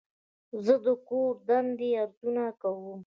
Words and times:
زه 0.65 0.75
د 0.85 0.87
کور 1.07 1.33
دندې 1.47 1.89
ارزونه 2.03 2.43
کوم. 2.61 2.99